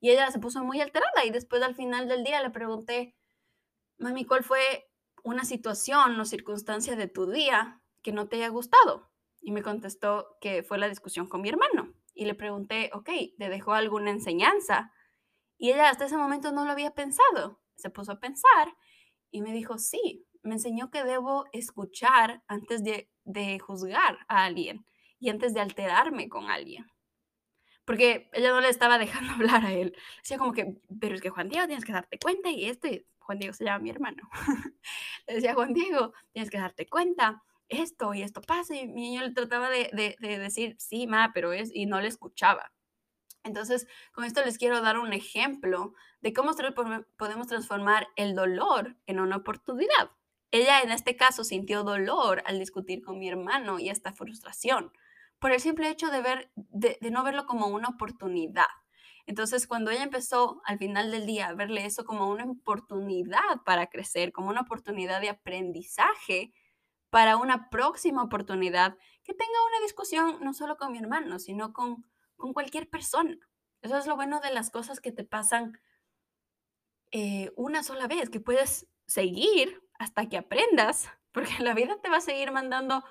Y 0.00 0.10
ella 0.10 0.30
se 0.30 0.38
puso 0.38 0.62
muy 0.62 0.80
alterada 0.80 1.24
y 1.24 1.30
después 1.30 1.62
al 1.62 1.74
final 1.74 2.08
del 2.08 2.24
día 2.24 2.42
le 2.42 2.50
pregunté, 2.50 3.16
mami, 3.98 4.24
¿cuál 4.24 4.44
fue, 4.44 4.90
una 5.22 5.44
situación 5.44 6.18
o 6.18 6.24
circunstancia 6.24 6.96
de 6.96 7.08
tu 7.08 7.30
día 7.30 7.80
que 8.02 8.12
no 8.12 8.28
te 8.28 8.36
haya 8.36 8.48
gustado. 8.48 9.10
Y 9.40 9.52
me 9.52 9.62
contestó 9.62 10.36
que 10.40 10.62
fue 10.62 10.78
la 10.78 10.88
discusión 10.88 11.26
con 11.26 11.40
mi 11.40 11.48
hermano. 11.48 11.94
Y 12.14 12.26
le 12.26 12.34
pregunté, 12.34 12.90
ok, 12.92 13.10
¿te 13.38 13.48
dejó 13.48 13.72
alguna 13.72 14.10
enseñanza? 14.10 14.92
Y 15.56 15.70
ella 15.70 15.90
hasta 15.90 16.06
ese 16.06 16.16
momento 16.16 16.52
no 16.52 16.64
lo 16.64 16.72
había 16.72 16.94
pensado. 16.94 17.60
Se 17.76 17.90
puso 17.90 18.12
a 18.12 18.20
pensar 18.20 18.76
y 19.30 19.42
me 19.42 19.52
dijo, 19.52 19.78
sí, 19.78 20.26
me 20.42 20.54
enseñó 20.54 20.90
que 20.90 21.04
debo 21.04 21.44
escuchar 21.52 22.42
antes 22.48 22.82
de, 22.84 23.10
de 23.24 23.58
juzgar 23.58 24.18
a 24.28 24.44
alguien 24.44 24.86
y 25.18 25.28
antes 25.30 25.54
de 25.54 25.60
alterarme 25.60 26.28
con 26.28 26.50
alguien 26.50 26.86
porque 27.90 28.30
ella 28.34 28.50
no 28.50 28.60
le 28.60 28.68
estaba 28.68 28.98
dejando 28.98 29.32
hablar 29.32 29.66
a 29.66 29.72
él. 29.72 29.96
Decía 30.18 30.38
como 30.38 30.52
que, 30.52 30.76
pero 31.00 31.16
es 31.16 31.20
que 31.20 31.30
Juan 31.30 31.48
Diego 31.48 31.66
tienes 31.66 31.84
que 31.84 31.92
darte 31.92 32.20
cuenta 32.20 32.48
y 32.48 32.66
esto, 32.66 32.86
Juan 33.18 33.40
Diego 33.40 33.52
se 33.52 33.64
llama 33.64 33.80
mi 33.80 33.90
hermano. 33.90 34.30
le 35.26 35.34
decía, 35.34 35.54
Juan 35.54 35.72
Diego, 35.74 36.12
tienes 36.32 36.50
que 36.50 36.58
darte 36.58 36.86
cuenta, 36.86 37.42
esto 37.68 38.14
y 38.14 38.22
esto 38.22 38.42
pasa. 38.42 38.76
Y 38.76 38.86
mi 38.86 39.10
niño 39.10 39.22
le 39.22 39.32
trataba 39.32 39.70
de, 39.70 39.90
de 40.20 40.38
decir, 40.38 40.76
sí, 40.78 41.08
ma, 41.08 41.32
pero 41.34 41.52
es, 41.52 41.72
y 41.74 41.86
no 41.86 42.00
le 42.00 42.06
escuchaba. 42.06 42.72
Entonces, 43.42 43.86
con 44.12 44.24
esto 44.24 44.44
les 44.44 44.58
quiero 44.58 44.80
dar 44.80 44.98
un 44.98 45.12
ejemplo 45.12 45.94
de 46.20 46.32
cómo 46.32 46.52
podemos 47.16 47.46
transformar 47.46 48.08
el 48.16 48.34
dolor 48.34 48.96
en 49.06 49.20
una 49.20 49.36
oportunidad. 49.36 50.10
Ella 50.50 50.82
en 50.82 50.90
este 50.90 51.16
caso 51.16 51.44
sintió 51.44 51.84
dolor 51.84 52.42
al 52.46 52.58
discutir 52.58 53.02
con 53.02 53.18
mi 53.18 53.28
hermano 53.28 53.78
y 53.78 53.88
esta 53.88 54.12
frustración 54.12 54.92
por 55.40 55.52
el 55.52 55.60
simple 55.60 55.88
hecho 55.88 56.08
de, 56.10 57.10
no 57.10 57.24
verlo 57.24 57.46
como 57.46 57.66
una 57.68 57.88
oportunidad. 57.88 58.66
Entonces, 59.26 59.66
cuando 59.66 59.90
ella 59.90 60.02
empezó 60.02 60.60
al 60.64 60.78
final 60.78 61.10
del 61.10 61.26
día 61.26 61.48
a 61.48 61.54
verle 61.54 61.86
eso 61.86 62.04
como 62.04 62.28
una 62.28 62.44
oportunidad 62.44 63.62
para 63.64 63.86
crecer, 63.86 64.32
como 64.32 64.50
una 64.50 64.62
oportunidad 64.62 65.20
de 65.20 65.30
aprendizaje 65.30 66.52
para 67.10 67.36
una 67.36 67.70
próxima 67.70 68.22
oportunidad, 68.22 68.96
que 69.24 69.34
tenga 69.34 69.66
una 69.68 69.80
discusión 69.82 70.38
no 70.42 70.52
solo 70.52 70.76
con 70.76 70.92
mi 70.92 70.98
hermano, 70.98 71.38
sino 71.38 71.72
con, 71.72 72.04
con 72.40 72.52
cualquier 72.52 72.90
persona. 72.90 73.36
Eso 73.82 73.96
es 73.96 74.06
lo 74.06 74.16
bueno 74.16 74.40
de 74.40 74.52
las 74.52 74.70
cosas 74.70 75.00
que 75.00 75.12
te 75.12 75.24
pasan 75.24 75.80
eh, 77.12 77.52
una 77.56 77.82
sola 77.82 78.08
vez, 78.08 78.30
que 78.30 78.40
puedes 78.40 78.88
seguir 79.06 79.80
hasta 79.98 80.28
que 80.28 80.36
aprendas, 80.36 81.08
porque 81.32 81.62
la 81.62 81.74
vida 81.74 82.00
te 82.02 82.10
va 82.10 82.16
a 82.16 82.22
seguir 82.22 82.50
mandando 82.50 83.04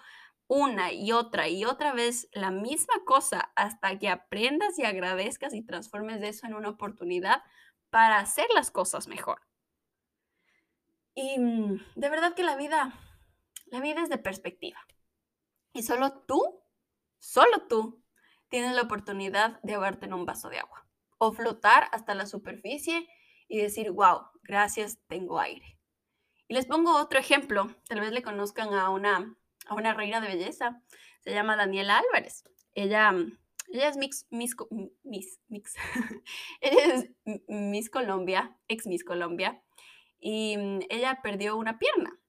una 0.47 0.91
y 0.91 1.11
otra 1.11 1.47
y 1.47 1.63
otra 1.63 1.93
vez 1.93 2.27
la 2.33 2.49
misma 2.49 2.95
cosa 3.05 3.51
hasta 3.55 3.99
que 3.99 4.09
aprendas 4.09 4.79
y 4.79 4.83
agradezcas 4.83 5.53
y 5.53 5.61
transformes 5.61 6.23
eso 6.23 6.47
en 6.47 6.55
una 6.55 6.69
oportunidad 6.69 7.43
para 7.91 8.17
hacer 8.17 8.47
las 8.55 8.71
cosas 8.71 9.07
mejor. 9.07 9.41
Y 11.13 11.37
mm, 11.37 11.79
de 11.95 12.09
verdad 12.09 12.33
que 12.33 12.43
la 12.43 12.55
vida, 12.55 12.93
la 13.67 13.79
vida 13.79 14.01
es 14.01 14.09
de 14.09 14.17
perspectiva. 14.17 14.79
Y 15.73 15.83
solo 15.83 16.13
tú, 16.21 16.63
solo 17.19 17.67
tú, 17.67 18.01
tienes 18.49 18.73
la 18.73 18.83
oportunidad 18.83 19.59
de 19.61 19.75
ahogarte 19.75 20.05
en 20.05 20.13
un 20.13 20.25
vaso 20.25 20.49
de 20.49 20.59
agua 20.59 20.85
o 21.17 21.31
flotar 21.31 21.87
hasta 21.91 22.15
la 22.15 22.25
superficie 22.25 23.07
y 23.47 23.59
decir, 23.59 23.91
wow, 23.91 24.21
gracias, 24.43 24.99
tengo 25.07 25.39
aire. 25.39 25.77
Y 26.47 26.53
les 26.53 26.65
pongo 26.65 26.95
otro 26.95 27.19
ejemplo, 27.19 27.67
tal 27.87 27.99
vez 27.99 28.11
le 28.11 28.23
conozcan 28.23 28.73
a 28.73 28.89
una 28.89 29.35
a 29.69 29.75
una 29.75 29.93
reina 29.93 30.19
de 30.19 30.27
belleza. 30.27 30.81
Se 31.21 31.31
llama 31.31 31.55
Daniela 31.55 31.99
Álvarez. 31.99 32.43
Ella, 32.73 33.13
ella 33.71 33.87
es 33.87 33.97
Miss, 33.97 34.25
Miss, 34.29 35.39
Mix. 35.47 35.75
ella 36.61 36.95
es 36.95 37.09
Miss 37.47 37.89
Colombia, 37.89 38.57
ex 38.67 38.87
Miss 38.87 39.03
Colombia. 39.03 39.63
Y 40.19 40.57
mm, 40.57 40.79
ella 40.89 41.19
perdió 41.21 41.55
una 41.55 41.77
pierna. 41.77 42.19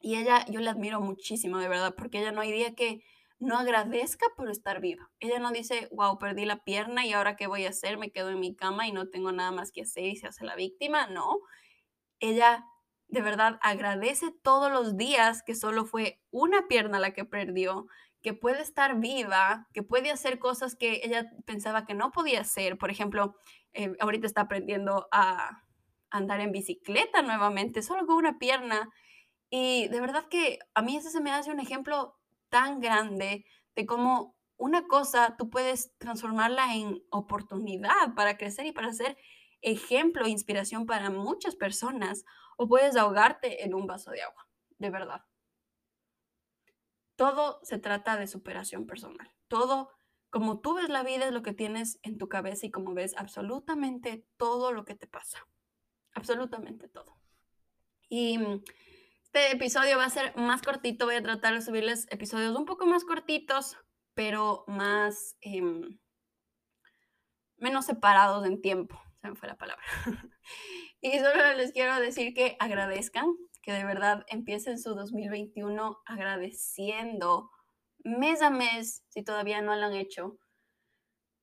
Y 0.00 0.16
ella, 0.16 0.44
yo 0.48 0.60
la 0.60 0.72
admiro 0.72 1.00
muchísimo, 1.00 1.58
de 1.58 1.68
verdad, 1.68 1.94
porque 1.96 2.18
ella 2.20 2.32
no 2.32 2.40
hay 2.40 2.52
día 2.52 2.74
que 2.74 3.04
no 3.38 3.58
agradezca 3.58 4.26
por 4.36 4.50
estar 4.50 4.80
viva. 4.80 5.10
Ella 5.20 5.38
no 5.38 5.50
dice, 5.50 5.88
wow, 5.92 6.18
perdí 6.18 6.44
la 6.44 6.64
pierna 6.64 7.04
y 7.04 7.12
ahora 7.12 7.36
qué 7.36 7.46
voy 7.46 7.66
a 7.66 7.70
hacer, 7.70 7.98
me 7.98 8.10
quedo 8.10 8.30
en 8.30 8.40
mi 8.40 8.54
cama 8.54 8.86
y 8.88 8.92
no 8.92 9.08
tengo 9.08 9.32
nada 9.32 9.50
más 9.50 9.72
que 9.72 9.82
hacer 9.82 10.04
y 10.04 10.16
se 10.16 10.26
hace 10.26 10.44
la 10.44 10.56
víctima. 10.56 11.06
No, 11.08 11.40
ella 12.20 12.64
de 13.08 13.22
verdad 13.22 13.58
agradece 13.62 14.32
todos 14.42 14.70
los 14.70 14.96
días 14.96 15.42
que 15.42 15.54
solo 15.54 15.84
fue 15.84 16.20
una 16.30 16.66
pierna 16.66 16.98
la 16.98 17.12
que 17.12 17.24
perdió, 17.24 17.86
que 18.22 18.34
puede 18.34 18.62
estar 18.62 18.98
viva, 18.98 19.68
que 19.72 19.82
puede 19.82 20.10
hacer 20.10 20.38
cosas 20.38 20.74
que 20.74 21.02
ella 21.04 21.30
pensaba 21.44 21.84
que 21.84 21.94
no 21.94 22.10
podía 22.10 22.40
hacer. 22.40 22.78
Por 22.78 22.90
ejemplo, 22.90 23.36
eh, 23.74 23.92
ahorita 24.00 24.26
está 24.26 24.42
aprendiendo 24.42 25.08
a 25.12 25.62
andar 26.10 26.40
en 26.40 26.52
bicicleta 26.52 27.22
nuevamente, 27.22 27.82
solo 27.82 28.06
con 28.06 28.16
una 28.16 28.38
pierna. 28.38 28.88
Y 29.50 29.88
de 29.88 30.00
verdad 30.00 30.26
que 30.28 30.58
a 30.74 30.82
mí 30.82 30.96
ese 30.96 31.10
se 31.10 31.20
me 31.20 31.30
hace 31.30 31.50
un 31.50 31.60
ejemplo 31.60 32.16
tan 32.56 32.80
grande 32.80 33.44
de 33.74 33.84
cómo 33.84 34.34
una 34.56 34.86
cosa 34.86 35.36
tú 35.36 35.50
puedes 35.50 35.94
transformarla 35.98 36.74
en 36.74 37.04
oportunidad 37.10 38.14
para 38.14 38.38
crecer 38.38 38.64
y 38.64 38.72
para 38.72 38.94
ser 38.94 39.18
ejemplo 39.60 40.24
e 40.24 40.30
inspiración 40.30 40.86
para 40.86 41.10
muchas 41.10 41.54
personas 41.54 42.24
o 42.56 42.66
puedes 42.66 42.96
ahogarte 42.96 43.62
en 43.62 43.74
un 43.74 43.86
vaso 43.86 44.10
de 44.10 44.22
agua, 44.22 44.48
de 44.78 44.88
verdad. 44.88 45.26
Todo 47.14 47.60
se 47.62 47.78
trata 47.78 48.16
de 48.16 48.26
superación 48.26 48.86
personal. 48.86 49.30
Todo, 49.48 49.90
como 50.30 50.60
tú 50.60 50.76
ves 50.76 50.88
la 50.88 51.02
vida, 51.02 51.26
es 51.26 51.32
lo 51.32 51.42
que 51.42 51.52
tienes 51.52 51.98
en 52.02 52.16
tu 52.16 52.30
cabeza 52.30 52.64
y 52.64 52.70
como 52.70 52.94
ves 52.94 53.14
absolutamente 53.18 54.26
todo 54.38 54.72
lo 54.72 54.86
que 54.86 54.94
te 54.94 55.06
pasa. 55.06 55.46
Absolutamente 56.14 56.88
todo. 56.88 57.20
Y 58.08 58.38
mm, 58.38 58.62
este 59.36 59.54
episodio 59.54 59.98
va 59.98 60.06
a 60.06 60.10
ser 60.10 60.34
más 60.36 60.62
cortito. 60.62 61.04
Voy 61.04 61.16
a 61.16 61.22
tratar 61.22 61.52
de 61.52 61.60
subirles 61.60 62.06
episodios 62.10 62.56
un 62.56 62.64
poco 62.64 62.86
más 62.86 63.04
cortitos, 63.04 63.76
pero 64.14 64.64
más... 64.66 65.36
Em, 65.42 65.98
menos 67.58 67.84
separados 67.84 68.46
en 68.46 68.62
tiempo. 68.62 68.98
Se 69.20 69.28
me 69.28 69.36
fue 69.36 69.48
la 69.48 69.58
palabra. 69.58 69.84
Y 71.02 71.18
solo 71.18 71.52
les 71.54 71.72
quiero 71.72 72.00
decir 72.00 72.32
que 72.32 72.56
agradezcan, 72.58 73.26
que 73.62 73.72
de 73.72 73.84
verdad 73.84 74.24
empiecen 74.28 74.78
su 74.78 74.94
2021 74.94 75.98
agradeciendo 76.06 77.50
mes 77.98 78.40
a 78.40 78.48
mes, 78.48 79.04
si 79.10 79.22
todavía 79.22 79.60
no 79.60 79.76
lo 79.76 79.86
han 79.86 79.92
hecho, 79.92 80.38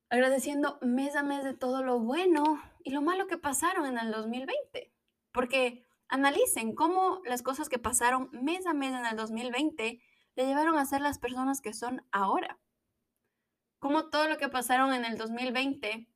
agradeciendo 0.09 0.79
mes 0.81 1.15
a 1.15 1.21
mes 1.21 1.43
de 1.43 1.53
todo 1.53 1.83
lo 1.83 1.99
bueno 1.99 2.61
y 2.83 2.89
lo 2.89 3.03
malo 3.03 3.27
que 3.27 3.37
pasaron 3.37 3.85
en 3.85 3.99
el 3.99 4.11
2020. 4.11 4.91
Porque 5.31 5.85
analicen 6.13 6.75
cómo 6.75 7.21
las 7.25 7.41
cosas 7.41 7.69
que 7.69 7.79
pasaron 7.79 8.29
mes 8.31 8.67
a 8.67 8.73
mes 8.75 8.93
en 8.93 9.03
el 9.03 9.17
2020 9.17 9.99
le 10.35 10.45
llevaron 10.45 10.77
a 10.77 10.85
ser 10.85 11.01
las 11.01 11.17
personas 11.17 11.59
que 11.59 11.73
son 11.73 12.05
ahora. 12.11 12.59
Cómo 13.79 14.11
todo 14.11 14.29
lo 14.29 14.37
que 14.37 14.47
pasaron 14.47 14.93
en 14.93 15.05
el 15.05 15.17
2020, 15.17 16.07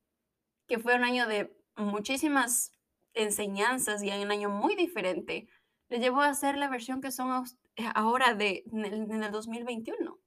que 0.68 0.78
fue 0.78 0.94
un 0.94 1.04
año 1.04 1.26
de 1.26 1.52
muchísimas 1.78 2.74
enseñanzas 3.16 4.04
y 4.04 4.12
en 4.12 4.22
un 4.22 4.32
año 4.32 4.50
muy 4.52 4.76
diferente, 4.76 5.50
le 5.90 5.98
llevó 5.98 6.22
a 6.22 6.34
ser 6.36 6.58
la 6.58 6.70
versión 6.70 7.02
que 7.02 7.10
son 7.10 7.46
eh, 7.76 7.90
ahora 7.96 8.36
de, 8.36 8.66
en 8.72 9.24
el 9.24 9.32
2021. 9.32 10.20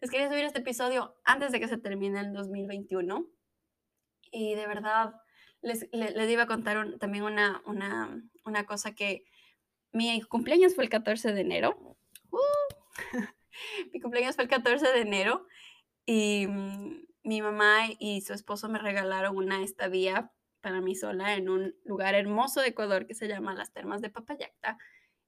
Les 0.00 0.08
quería 0.08 0.28
subir 0.28 0.44
este 0.44 0.60
episodio 0.60 1.16
antes 1.24 1.50
de 1.50 1.58
que 1.58 1.66
se 1.66 1.78
termine 1.78 2.20
el 2.20 2.32
2021 2.32 3.26
y 4.30 4.54
de 4.54 4.66
verdad 4.68 5.20
les, 5.66 5.88
les, 5.92 6.30
iba 6.30 6.44
a 6.44 6.46
contar 6.46 6.96
también 6.98 7.24
una, 7.24 7.60
una, 7.66 8.22
una, 8.44 8.66
cosa 8.66 8.94
que 8.94 9.24
mi 9.92 10.22
cumpleaños 10.22 10.74
fue 10.74 10.84
el 10.84 10.90
14 10.90 11.32
de 11.32 11.40
enero. 11.40 11.96
¡Uh! 12.30 12.38
mi 13.92 14.00
cumpleaños 14.00 14.36
fue 14.36 14.44
el 14.44 14.50
14 14.50 14.86
de 14.92 15.00
enero 15.00 15.46
y 16.04 16.46
mm, 16.46 17.06
mi 17.24 17.42
mamá 17.42 17.88
y 17.98 18.20
su 18.20 18.32
esposo 18.32 18.68
me 18.68 18.78
regalaron 18.78 19.36
una 19.36 19.62
estadía 19.64 20.30
para 20.60 20.80
mí 20.80 20.94
sola 20.94 21.34
en 21.34 21.48
un 21.48 21.74
lugar 21.84 22.14
hermoso 22.14 22.60
de 22.60 22.68
Ecuador 22.68 23.06
que 23.06 23.14
se 23.14 23.26
llama 23.26 23.54
las 23.54 23.72
Termas 23.72 24.00
de 24.00 24.10
Papayacta. 24.10 24.78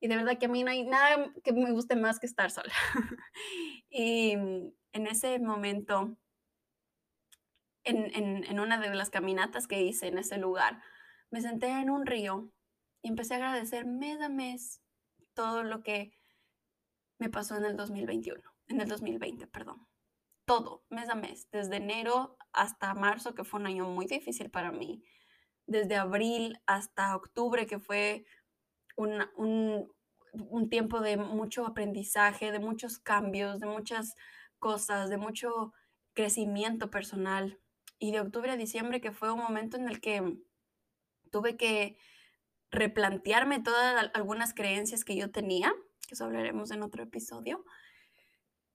Y 0.00 0.06
de 0.06 0.16
verdad 0.16 0.38
que 0.38 0.46
a 0.46 0.48
mí 0.48 0.62
no 0.62 0.70
hay 0.70 0.84
nada 0.84 1.32
que 1.42 1.52
me 1.52 1.72
guste 1.72 1.96
más 1.96 2.20
que 2.20 2.26
estar 2.26 2.52
sola. 2.52 2.72
y 3.90 4.36
mm, 4.36 4.72
en 4.92 5.06
ese 5.08 5.40
momento, 5.40 6.16
en, 7.84 8.60
una 8.60 8.78
de 8.78 8.94
las 8.94 9.10
caminatas 9.10 9.66
que 9.66 9.82
hice 9.82 10.08
en 10.08 10.18
ese 10.18 10.38
lugar, 10.38 10.82
me 11.30 11.40
senté 11.40 11.68
en 11.68 11.90
un 11.90 12.06
río 12.06 12.50
y 13.02 13.08
empecé 13.08 13.34
a 13.34 13.36
agradecer 13.38 13.86
mes 13.86 14.20
a 14.20 14.28
mes 14.28 14.82
todo 15.34 15.62
lo 15.62 15.82
que 15.82 16.12
me 17.18 17.28
pasó 17.30 17.56
en 17.56 17.64
el 17.64 17.76
2021, 17.76 18.42
en 18.68 18.80
el 18.80 18.88
2020, 18.88 19.46
perdón. 19.46 19.86
Todo, 20.44 20.84
mes 20.88 21.08
a 21.10 21.14
mes, 21.14 21.48
desde 21.50 21.76
enero 21.76 22.38
hasta 22.52 22.94
marzo, 22.94 23.34
que 23.34 23.44
fue 23.44 23.60
un 23.60 23.66
año 23.66 23.88
muy 23.88 24.06
difícil 24.06 24.50
para 24.50 24.72
mí 24.72 25.04
desde 25.68 25.96
abril 25.96 26.58
hasta 26.66 27.14
octubre, 27.14 27.66
que 27.66 27.78
fue 27.78 28.24
un, 28.96 29.28
tiempo 30.70 31.00
de 31.00 31.16
mucho 31.16 31.66
aprendizaje, 31.66 32.50
de 32.50 32.58
muchos 32.58 32.98
cambios, 32.98 33.60
de 33.60 33.66
muchas 33.66 34.16
cosas, 34.58 35.10
de 35.10 35.18
mucho 35.18 35.72
crecimiento 36.14 36.90
personal. 36.90 37.60
Y 37.98 38.12
de 38.12 38.20
octubre 38.20 38.50
a 38.50 38.56
diciembre, 38.56 39.00
que 39.00 39.12
fue 39.12 39.32
un 39.32 39.40
momento 39.40 39.76
en 39.76 39.88
el 39.88 40.00
que 40.00 40.38
tuve 41.30 41.56
que 41.56 41.98
replantearme 42.70 43.60
todas 43.60 44.10
algunas 44.14 44.54
creencias 44.54 45.04
que 45.04 45.16
yo 45.16 45.30
tenía, 45.30 45.72
que 46.06 46.14
eso 46.14 46.24
hablaremos 46.24 46.70
en 46.70 46.82
otro 46.82 47.02
episodio, 47.02 47.64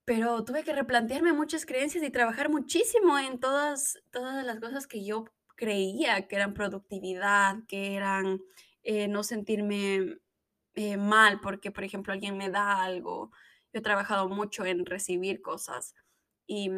pero 0.06 0.44
tuve 0.44 0.64
que 0.64 0.74
replantearme 0.74 1.32
muchas 1.34 1.66
creencias 1.66 2.04
y 2.04 2.10
trabajar 2.10 2.50
muchísimo 2.50 3.18
en 3.18 3.40
todas, 3.40 4.00
todas 4.12 4.46
las 4.46 4.60
cosas 4.60 4.88
que 4.88 5.06
yo 5.06 5.26
creía 5.56 6.28
que 6.28 6.36
eran 6.36 6.54
productividad, 6.54 7.58
que 7.68 7.96
eran 7.96 8.42
eh, 8.84 9.08
no 9.08 9.24
sentirme 9.24 10.18
eh, 10.76 10.98
mal 10.98 11.40
porque, 11.40 11.72
por 11.72 11.84
ejemplo, 11.84 12.12
alguien 12.12 12.38
me 12.38 12.50
da 12.50 12.84
algo. 12.84 13.32
Yo 13.72 13.80
he 13.80 13.82
trabajado 13.82 14.28
mucho 14.28 14.66
en 14.66 14.86
recibir 14.86 15.42
cosas 15.42 15.94
y, 16.48 16.70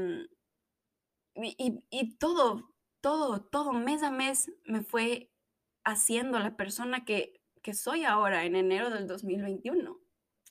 y, 1.36 2.18
todo, 2.18 2.74
todo, 3.02 3.42
todo 3.42 3.74
mes 3.74 4.04
a 4.04 4.12
mes 4.12 4.52
me 4.64 4.82
fue 4.82 5.32
haciendo 5.84 6.40
la 6.40 6.56
persona 6.56 7.06
que, 7.06 7.42
que 7.62 7.74
soy 7.74 8.06
ahora 8.06 8.46
en 8.46 8.56
enero 8.56 8.90
del 8.90 9.08
2021. 9.08 10.00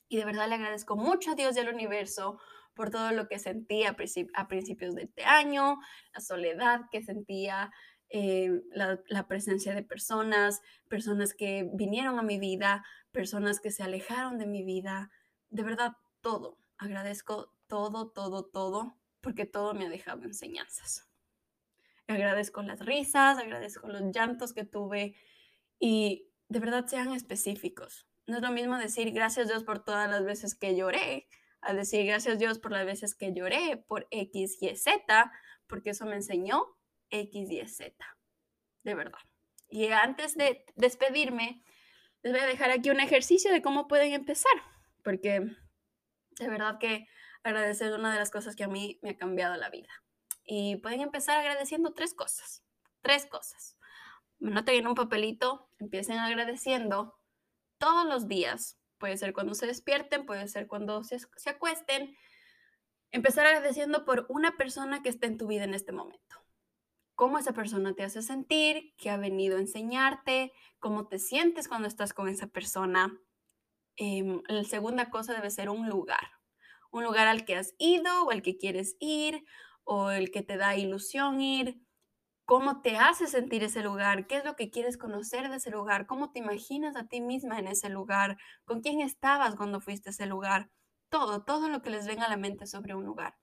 Y 0.07 0.17
de 0.17 0.25
verdad 0.25 0.47
le 0.47 0.55
agradezco 0.55 0.95
mucho 0.95 1.31
a 1.31 1.35
Dios 1.35 1.57
y 1.57 1.59
al 1.59 1.73
universo 1.73 2.39
por 2.75 2.91
todo 2.91 3.11
lo 3.11 3.27
que 3.27 3.39
sentí 3.39 3.83
a, 3.85 3.95
principios 3.95 4.95
de 4.95 5.03
este 5.03 5.23
año, 5.23 5.79
la 6.13 6.21
soledad 6.21 6.81
que 6.91 7.01
sentía, 7.01 7.71
eh, 8.09 8.61
la, 8.71 9.27
presencia 9.27 9.73
de 9.73 9.81
personas, 9.81 10.61
personas 10.89 11.33
que 11.33 11.69
vinieron 11.73 12.19
a 12.19 12.23
mi 12.23 12.37
vida, 12.37 12.85
personas 13.11 13.59
que 13.59 13.71
se 13.71 13.81
alejaron 13.81 14.37
de 14.37 14.45
mi 14.45 14.63
vida. 14.63 15.09
De 15.49 15.63
verdad, 15.63 15.93
todo. 16.21 16.57
Agradezco 16.77 17.53
todo, 17.67 18.09
todo, 18.09 18.43
todo, 18.43 18.97
porque 19.25 19.47
todo 19.47 19.73
me 19.73 19.87
ha 19.87 19.89
dejado 19.89 20.21
enseñanzas. 20.23 21.09
Agradezco 22.05 22.61
las 22.61 22.79
risas, 22.79 23.39
agradezco 23.39 23.87
los 23.87 24.15
llantos 24.15 24.53
que 24.53 24.65
tuve 24.65 25.15
y 25.79 26.29
de 26.47 26.59
verdad 26.59 26.85
sean 26.85 27.11
específicos. 27.11 28.07
No 28.27 28.35
es 28.35 28.43
lo 28.43 28.51
mismo 28.51 28.77
decir 28.77 29.11
gracias 29.13 29.47
Dios 29.47 29.63
por 29.63 29.83
todas 29.83 30.07
las 30.07 30.23
veces 30.23 30.53
que 30.53 30.75
lloré, 30.75 31.27
a 31.61 31.73
decir 31.73 32.05
gracias 32.05 32.37
Dios 32.37 32.59
por 32.59 32.71
las 32.71 32.85
veces 32.85 33.15
que 33.15 33.33
lloré 33.33 33.83
por 33.87 34.07
X, 34.11 34.61
Y, 34.61 34.75
Z, 34.75 35.31
porque 35.65 35.89
eso 35.89 36.05
me 36.05 36.17
enseñó 36.17 36.77
X, 37.09 37.49
Y, 37.49 37.65
Z. 37.65 37.95
De 38.83 38.93
verdad. 38.93 39.17
Y 39.67 39.87
antes 39.87 40.37
de 40.37 40.67
despedirme, 40.75 41.63
les 42.21 42.31
voy 42.31 42.41
a 42.41 42.45
dejar 42.45 42.69
aquí 42.69 42.91
un 42.91 42.99
ejercicio 42.99 43.51
de 43.51 43.63
cómo 43.63 43.87
pueden 43.87 44.13
empezar, 44.13 44.53
porque 45.03 45.39
de 46.37 46.47
verdad 46.47 46.77
que 46.77 47.07
agradecer 47.45 47.93
una 47.93 48.11
de 48.11 48.19
las 48.19 48.31
cosas 48.31 48.55
que 48.55 48.63
a 48.63 48.67
mí 48.67 48.99
me 49.01 49.11
ha 49.11 49.17
cambiado 49.17 49.55
la 49.55 49.69
vida. 49.69 49.89
Y 50.43 50.77
pueden 50.77 51.01
empezar 51.01 51.37
agradeciendo 51.37 51.93
tres 51.93 52.13
cosas. 52.13 52.63
Tres 53.01 53.25
cosas. 53.25 53.77
Noten 54.39 54.75
en 54.75 54.87
un 54.87 54.95
papelito, 54.95 55.69
empiecen 55.79 56.17
agradeciendo 56.17 57.19
todos 57.77 58.05
los 58.05 58.27
días. 58.27 58.79
Puede 58.97 59.17
ser 59.17 59.33
cuando 59.33 59.53
se 59.53 59.67
despierten, 59.67 60.25
puede 60.25 60.47
ser 60.47 60.67
cuando 60.67 61.03
se, 61.03 61.19
se 61.19 61.49
acuesten. 61.49 62.15
Empezar 63.11 63.45
agradeciendo 63.45 64.05
por 64.05 64.25
una 64.29 64.57
persona 64.57 65.01
que 65.01 65.09
está 65.09 65.27
en 65.27 65.37
tu 65.37 65.47
vida 65.47 65.63
en 65.63 65.73
este 65.73 65.91
momento. 65.91 66.35
Cómo 67.15 67.37
esa 67.37 67.53
persona 67.53 67.93
te 67.93 68.03
hace 68.03 68.21
sentir, 68.21 68.93
qué 68.97 69.09
ha 69.09 69.17
venido 69.17 69.57
a 69.57 69.61
enseñarte, 69.61 70.51
cómo 70.79 71.07
te 71.07 71.17
sientes 71.17 71.67
cuando 71.67 71.87
estás 71.87 72.13
con 72.13 72.27
esa 72.27 72.47
persona. 72.47 73.17
Eh, 73.97 74.41
la 74.49 74.63
segunda 74.65 75.09
cosa 75.09 75.33
debe 75.33 75.49
ser 75.49 75.69
un 75.69 75.87
lugar. 75.87 76.27
Un 76.95 77.03
lugar 77.03 77.27
al 77.27 77.43
que 77.43 77.57
has 77.57 77.73
ido 77.77 78.23
o 78.23 78.31
al 78.31 78.41
que 78.41 78.55
quieres 78.55 78.95
ir 79.01 79.43
o 79.83 80.11
el 80.11 80.31
que 80.31 80.43
te 80.43 80.55
da 80.55 80.77
ilusión 80.77 81.41
ir, 81.41 81.81
cómo 82.45 82.81
te 82.81 82.95
hace 82.95 83.27
sentir 83.27 83.65
ese 83.65 83.83
lugar, 83.83 84.27
qué 84.27 84.37
es 84.37 84.45
lo 84.45 84.55
que 84.55 84.69
quieres 84.69 84.97
conocer 84.97 85.49
de 85.49 85.57
ese 85.57 85.71
lugar, 85.71 86.07
cómo 86.07 86.31
te 86.31 86.39
imaginas 86.39 86.95
a 86.95 87.05
ti 87.09 87.19
misma 87.19 87.59
en 87.59 87.67
ese 87.67 87.89
lugar, 87.89 88.37
con 88.63 88.79
quién 88.79 89.01
estabas 89.01 89.55
cuando 89.57 89.81
fuiste 89.81 90.07
a 90.07 90.11
ese 90.11 90.25
lugar, 90.25 90.71
todo, 91.09 91.43
todo 91.43 91.67
lo 91.67 91.81
que 91.81 91.89
les 91.89 92.07
venga 92.07 92.27
a 92.27 92.29
la 92.29 92.37
mente 92.37 92.65
sobre 92.65 92.95
un 92.95 93.03
lugar. 93.03 93.35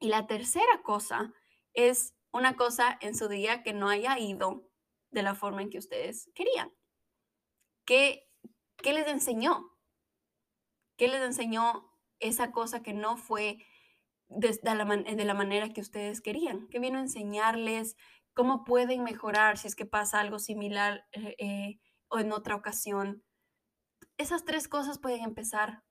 Y 0.00 0.08
la 0.08 0.26
tercera 0.26 0.82
cosa 0.82 1.32
es 1.72 2.16
una 2.32 2.56
cosa 2.56 2.98
en 3.00 3.14
su 3.14 3.28
día 3.28 3.62
que 3.62 3.74
no 3.74 3.88
haya 3.88 4.18
ido 4.18 4.68
de 5.12 5.22
la 5.22 5.36
forma 5.36 5.62
en 5.62 5.70
que 5.70 5.78
ustedes 5.78 6.32
querían. 6.34 6.72
¿Qué, 7.84 8.28
qué 8.78 8.92
les 8.92 9.06
enseñó? 9.06 9.70
¿Qué 10.96 11.06
les 11.06 11.22
enseñó 11.22 11.85
esa 12.20 12.52
cosa 12.52 12.82
que 12.82 12.92
no 12.92 13.16
fue 13.16 13.58
de, 14.28 14.58
la, 14.62 15.34
manera 15.34 15.68
que 15.70 15.80
ustedes 15.80 16.20
querían, 16.20 16.68
que 16.68 16.78
vino 16.78 16.98
a 16.98 17.02
enseñarles 17.02 17.96
cómo 18.34 18.64
pueden 18.64 19.04
mejorar 19.04 19.56
si 19.56 19.68
es 19.68 19.76
que 19.76 19.86
pasa 19.86 20.20
algo 20.20 20.38
similar 20.38 21.06
eh, 21.12 21.36
eh, 21.38 21.78
o 22.08 22.18
en 22.18 22.32
otra 22.32 22.56
ocasión. 22.56 23.22
Esas 24.18 24.44
tres 24.44 24.68
cosas 24.68 24.98
pueden 24.98 25.22
empezar 25.22 25.82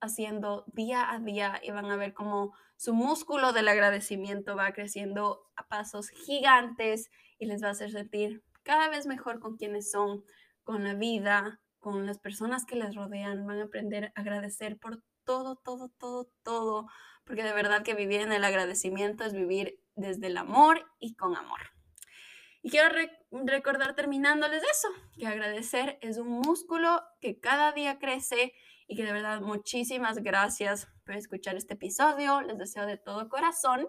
haciendo 0.00 0.64
día 0.68 1.10
a 1.10 1.18
día 1.18 1.60
y 1.62 1.70
van 1.70 1.86
a 1.86 1.96
ver 1.96 2.14
cómo 2.14 2.54
su 2.76 2.94
músculo 2.94 3.52
del 3.52 3.68
agradecimiento 3.68 4.56
va 4.56 4.72
creciendo 4.72 5.42
a 5.56 5.68
pasos 5.68 6.08
gigantes 6.08 7.10
y 7.38 7.46
les 7.46 7.62
va 7.62 7.68
a 7.68 7.72
hacer 7.72 7.90
sentir 7.90 8.42
cada 8.62 8.88
vez 8.88 9.06
mejor 9.06 9.40
con 9.40 9.56
quienes 9.56 9.90
son, 9.90 10.24
con 10.62 10.84
la 10.84 10.94
vida, 10.94 11.60
con 11.78 12.06
las 12.06 12.18
personas 12.18 12.64
que 12.64 12.76
les 12.76 12.94
rodean. 12.94 13.46
Van 13.46 13.58
a 13.58 13.64
aprender 13.64 14.12
a 14.14 14.20
agradecer 14.20 14.78
por 14.78 15.02
todo, 15.30 15.54
todo, 15.54 15.88
todo, 15.90 16.28
todo 16.42 16.86
porque 17.30 17.44
de 17.44 17.52
verdad 17.52 17.84
que 17.84 17.94
vivir 17.94 18.22
en 18.22 18.32
el 18.32 18.42
agradecimiento 18.42 19.22
es 19.22 19.32
vivir 19.32 19.80
desde 19.94 20.26
el 20.26 20.36
amor 20.36 20.84
y 20.98 21.14
con 21.14 21.36
amor. 21.36 21.60
Y 22.60 22.70
quiero 22.70 22.88
recordar 23.30 23.94
terminándoles 23.94 24.64
eso, 24.64 24.88
que 25.16 25.28
agradecer 25.28 26.00
es 26.02 26.18
un 26.18 26.26
músculo 26.26 27.00
que 27.20 27.38
cada 27.38 27.70
día 27.70 28.00
crece 28.00 28.52
y 28.88 28.96
que 28.96 29.04
de 29.04 29.12
verdad 29.12 29.42
muchísimas 29.42 30.18
gracias 30.24 30.88
por 31.06 31.14
escuchar 31.14 31.54
este 31.54 31.74
episodio. 31.74 32.42
Les 32.42 32.58
deseo 32.58 32.84
de 32.84 32.96
todo 32.96 33.28
corazón 33.28 33.86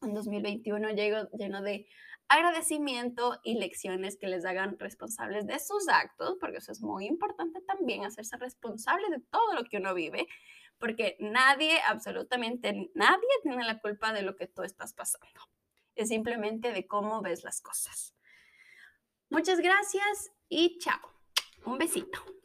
un 0.00 0.12
2021 0.12 0.88
lleno 0.90 1.62
de 1.62 1.86
agradecimiento 2.28 3.38
y 3.44 3.58
lecciones 3.58 4.16
que 4.16 4.26
les 4.26 4.44
hagan 4.44 4.76
responsables 4.78 5.46
de 5.46 5.60
sus 5.60 5.88
actos, 5.88 6.36
porque 6.40 6.58
eso 6.58 6.72
es 6.72 6.82
muy 6.82 7.06
importante 7.06 7.60
también, 7.60 8.04
hacerse 8.04 8.36
responsable 8.36 9.08
de 9.10 9.20
todo 9.30 9.54
lo 9.54 9.62
que 9.64 9.76
uno 9.76 9.94
vive, 9.94 10.26
porque 10.78 11.16
nadie, 11.20 11.80
absolutamente 11.86 12.90
nadie 12.94 13.28
tiene 13.42 13.64
la 13.64 13.80
culpa 13.80 14.12
de 14.12 14.22
lo 14.22 14.36
que 14.36 14.46
tú 14.46 14.62
estás 14.62 14.92
pasando. 14.92 15.40
Es 15.94 16.08
simplemente 16.08 16.72
de 16.72 16.86
cómo 16.86 17.22
ves 17.22 17.44
las 17.44 17.60
cosas. 17.60 18.14
Muchas 19.30 19.60
gracias 19.60 20.30
y 20.48 20.78
chao. 20.78 21.00
Un 21.64 21.78
besito. 21.78 22.35